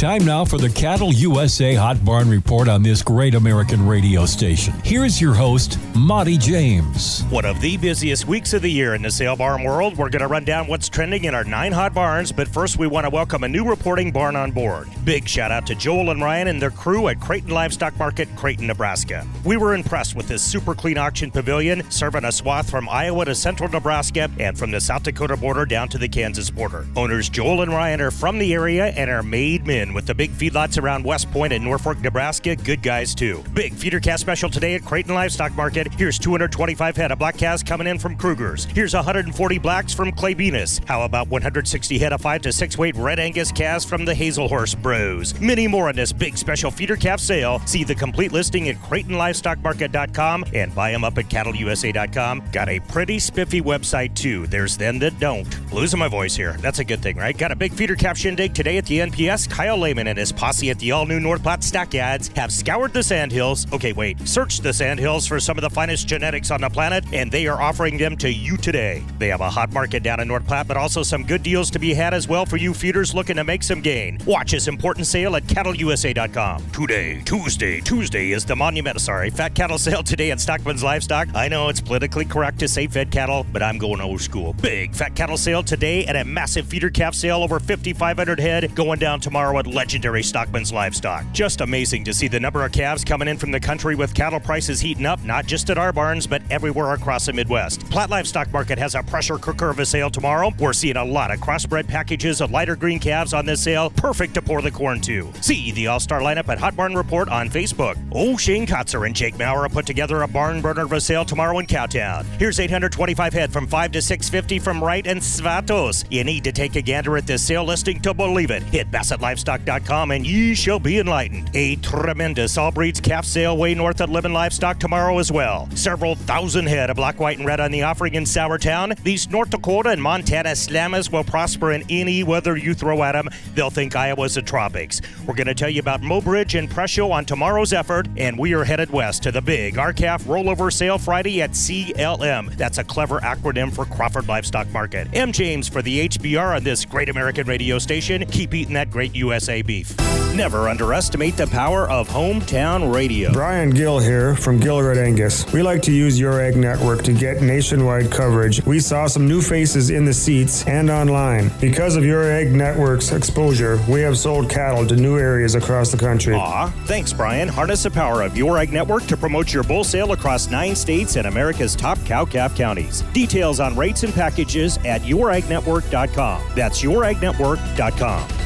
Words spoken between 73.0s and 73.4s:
looking